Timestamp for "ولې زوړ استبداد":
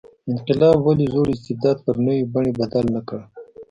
0.83-1.77